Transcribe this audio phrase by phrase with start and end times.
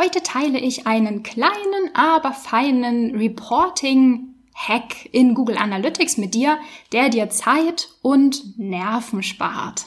[0.00, 6.56] Heute teile ich einen kleinen, aber feinen Reporting-Hack in Google Analytics mit dir,
[6.92, 9.86] der dir Zeit und Nerven spart.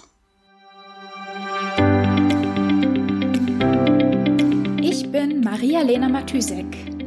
[4.81, 6.65] Ich bin Maria-Lena Matysek,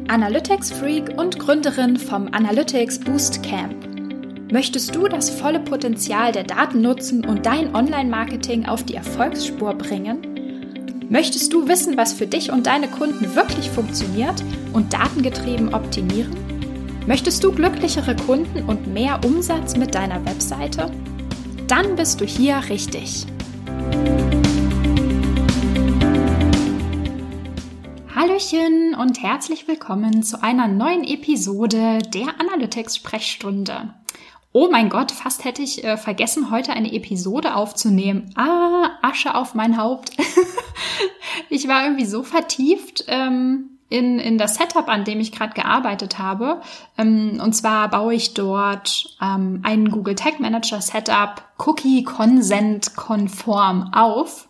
[0.09, 3.87] Analytics-Freak und Gründerin vom Analytics Boost Camp.
[4.51, 10.34] Möchtest du das volle Potenzial der Daten nutzen und dein Online-Marketing auf die Erfolgsspur bringen?
[11.11, 16.35] Möchtest du wissen, was für dich und deine Kunden wirklich funktioniert und datengetrieben optimieren?
[17.07, 20.91] Möchtest du glücklichere Kunden und mehr Umsatz mit deiner Webseite?
[21.69, 23.27] Dann bist du hier richtig.
[28.15, 33.93] Hallöchen und herzlich willkommen zu einer neuen Episode der Analytics Sprechstunde.
[34.57, 38.31] Oh mein Gott, fast hätte ich äh, vergessen, heute eine Episode aufzunehmen.
[38.37, 40.13] Ah, Asche auf mein Haupt.
[41.51, 46.21] ich war irgendwie so vertieft ähm, in, in das Setup, an dem ich gerade gearbeitet
[46.21, 46.61] habe.
[46.97, 53.93] Ähm, und zwar baue ich dort ähm, einen Google Tag Manager Setup Cookie Consent konform
[53.93, 54.49] auf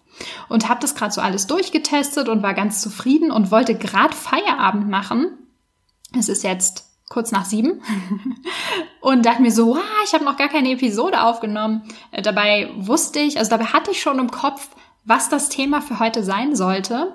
[0.50, 4.86] und habe das gerade so alles durchgetestet und war ganz zufrieden und wollte gerade Feierabend
[4.86, 5.38] machen.
[6.14, 7.82] Es ist jetzt kurz nach sieben
[9.00, 11.82] und dachte mir so, wow, ich habe noch gar keine Episode aufgenommen.
[12.10, 14.68] Äh, dabei wusste ich, also dabei hatte ich schon im Kopf,
[15.04, 17.14] was das Thema für heute sein sollte.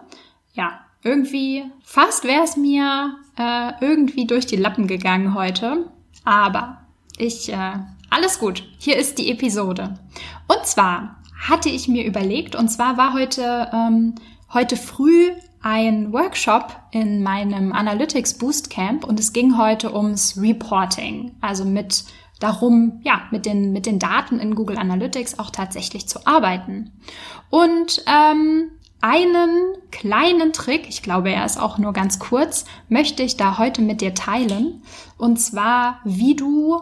[0.54, 5.90] Ja, irgendwie fast wäre es mir äh, irgendwie durch die Lappen gegangen heute.
[6.23, 6.82] Aber
[7.17, 7.73] ich, äh,
[8.10, 8.64] alles gut.
[8.78, 10.00] Hier ist die Episode.
[10.48, 11.17] Und zwar
[11.48, 14.16] hatte ich mir überlegt, und zwar war heute, ähm,
[14.54, 21.36] heute früh ein Workshop in meinem Analytics Boost Camp und es ging heute ums Reporting,
[21.42, 22.06] also mit
[22.40, 26.92] darum, ja, mit den, mit den Daten in Google Analytics auch tatsächlich zu arbeiten.
[27.50, 33.38] Und ähm, einen kleinen Trick, ich glaube, er ist auch nur ganz kurz, möchte ich
[33.38, 34.84] da heute mit dir teilen.
[35.18, 36.82] Und zwar, wie du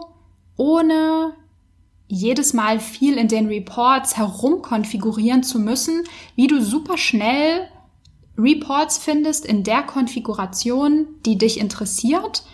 [0.56, 1.34] ohne
[2.08, 6.04] jedes Mal viel in den Reports herumkonfigurieren zu müssen,
[6.36, 7.68] wie du super schnell
[8.38, 12.44] Reports findest in der Konfiguration, die dich interessiert,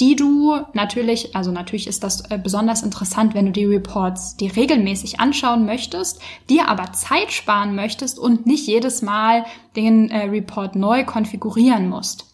[0.00, 4.48] die du natürlich, also natürlich ist das äh, besonders interessant, wenn du die Reports die
[4.48, 9.44] regelmäßig anschauen möchtest, dir aber Zeit sparen möchtest und nicht jedes Mal
[9.74, 12.26] den äh, Report neu konfigurieren musst.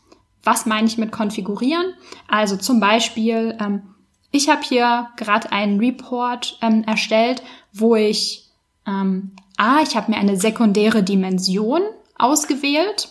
[0.42, 1.94] Was meine ich mit konfigurieren?
[2.28, 3.82] Also zum Beispiel, ähm,
[4.30, 7.42] ich habe hier gerade einen Report ähm, erstellt,
[7.72, 8.50] wo ich,
[8.86, 11.80] ähm, ah, ich habe mir eine sekundäre Dimension
[12.16, 13.08] ausgewählt.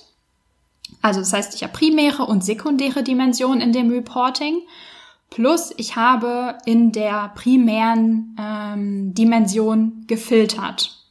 [1.02, 4.62] Also das heißt, ich habe primäre und sekundäre Dimensionen in dem Reporting.
[5.30, 11.04] Plus ich habe in der primären ähm, Dimension gefiltert.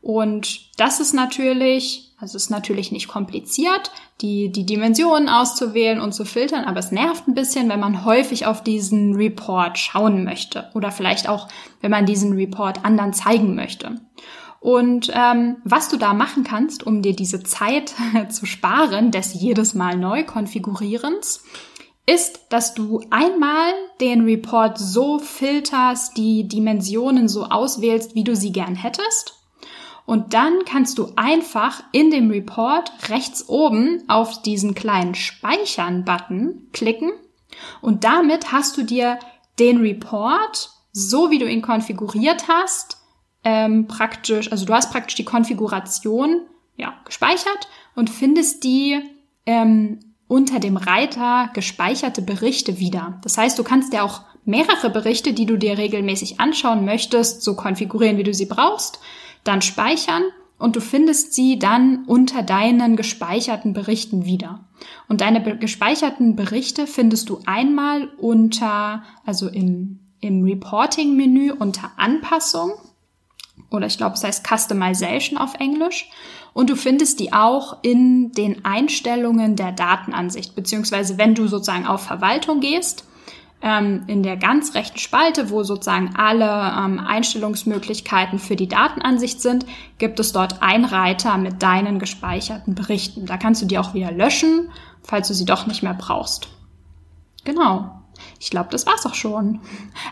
[0.00, 3.90] Und das ist natürlich, also ist natürlich nicht kompliziert,
[4.20, 8.46] die, die Dimensionen auszuwählen und zu filtern, aber es nervt ein bisschen, wenn man häufig
[8.46, 11.48] auf diesen Report schauen möchte oder vielleicht auch,
[11.80, 14.00] wenn man diesen Report anderen zeigen möchte.
[14.64, 17.94] Und ähm, was du da machen kannst, um dir diese Zeit
[18.30, 21.44] zu sparen, des jedes Mal neu konfigurierens,
[22.06, 28.52] ist, dass du einmal den Report so filterst, die Dimensionen so auswählst, wie du sie
[28.52, 29.34] gern hättest.
[30.06, 37.12] Und dann kannst du einfach in dem Report rechts oben auf diesen kleinen Speichern-Button klicken
[37.82, 39.18] und damit hast du dir
[39.58, 43.03] den Report, so wie du ihn konfiguriert hast,
[43.44, 46.42] ähm, praktisch, also du hast praktisch die Konfiguration
[46.76, 49.00] ja, gespeichert und findest die
[49.46, 53.18] ähm, unter dem Reiter gespeicherte Berichte wieder.
[53.22, 57.54] Das heißt, du kannst ja auch mehrere Berichte, die du dir regelmäßig anschauen möchtest, so
[57.54, 58.98] konfigurieren, wie du sie brauchst,
[59.44, 60.22] dann speichern
[60.58, 64.64] und du findest sie dann unter deinen gespeicherten Berichten wieder.
[65.08, 72.72] Und deine be gespeicherten Berichte findest du einmal unter, also im, im Reporting-Menü unter Anpassung
[73.74, 76.08] oder ich glaube, es heißt Customization auf Englisch.
[76.52, 82.02] Und du findest die auch in den Einstellungen der Datenansicht, beziehungsweise wenn du sozusagen auf
[82.02, 83.04] Verwaltung gehst,
[83.60, 89.64] ähm, in der ganz rechten Spalte, wo sozusagen alle ähm, Einstellungsmöglichkeiten für die Datenansicht sind,
[89.98, 93.26] gibt es dort einen Reiter mit deinen gespeicherten Berichten.
[93.26, 94.70] Da kannst du die auch wieder löschen,
[95.02, 96.48] falls du sie doch nicht mehr brauchst.
[97.44, 98.02] Genau.
[98.38, 99.60] Ich glaube, das war's auch schon.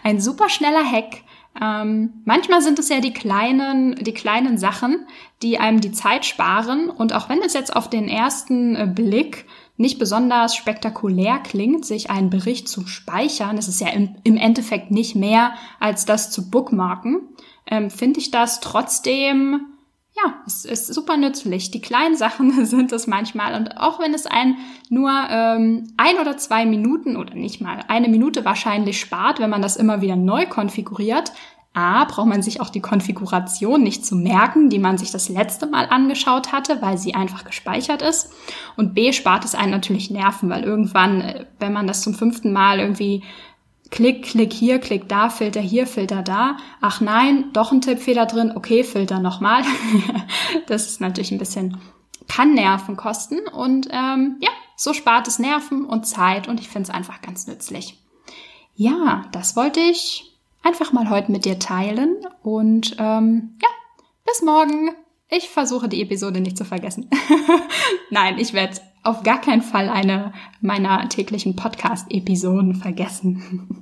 [0.02, 1.22] Ein super schneller Hack,
[1.60, 5.06] ähm, manchmal sind es ja die kleinen, die kleinen Sachen,
[5.42, 6.88] die einem die Zeit sparen.
[6.88, 9.46] Und auch wenn es jetzt auf den ersten äh, Blick
[9.76, 14.90] nicht besonders spektakulär klingt, sich einen Bericht zu speichern, das ist ja im, im Endeffekt
[14.90, 17.20] nicht mehr als das zu bookmarken,
[17.66, 19.71] ähm, finde ich das trotzdem
[20.14, 21.70] ja, es ist super nützlich.
[21.70, 23.54] Die kleinen Sachen sind es manchmal.
[23.54, 24.56] Und auch wenn es ein
[24.88, 29.62] nur ähm, ein oder zwei Minuten oder nicht mal eine Minute wahrscheinlich spart, wenn man
[29.62, 31.32] das immer wieder neu konfiguriert,
[31.74, 35.66] A, braucht man sich auch die Konfiguration nicht zu merken, die man sich das letzte
[35.66, 38.30] Mal angeschaut hatte, weil sie einfach gespeichert ist.
[38.76, 42.52] Und B, spart es einen natürlich Nerven, weil irgendwann, äh, wenn man das zum fünften
[42.52, 43.22] Mal irgendwie
[43.92, 46.56] Klick, Klick hier, Klick da, Filter hier, Filter da.
[46.80, 48.52] Ach nein, doch ein Tippfehler drin.
[48.54, 49.64] Okay, Filter nochmal.
[50.66, 51.76] das ist natürlich ein bisschen,
[52.26, 53.40] kann Nerven kosten.
[53.48, 57.46] Und ähm, ja, so spart es Nerven und Zeit und ich finde es einfach ganz
[57.46, 57.98] nützlich.
[58.74, 62.16] Ja, das wollte ich einfach mal heute mit dir teilen.
[62.42, 63.68] Und ähm, ja,
[64.24, 64.92] bis morgen.
[65.28, 67.10] Ich versuche die Episode nicht zu vergessen.
[68.10, 73.78] Nein, ich werde auf gar keinen Fall eine meiner täglichen Podcast-Episoden vergessen.